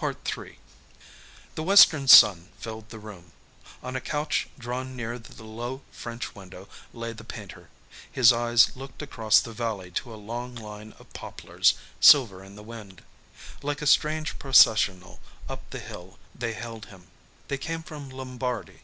[0.00, 0.58] III
[1.56, 3.32] The western sun filled the room.
[3.82, 7.68] On a couch drawn near the low French window lay the painter.
[8.08, 12.62] His eyes looked across the valley to a long line of poplars, silver in the
[12.62, 13.02] wind.
[13.60, 15.18] Like a strange processional,
[15.48, 17.08] up the hill, they held him.
[17.48, 18.82] They came from Lombardy.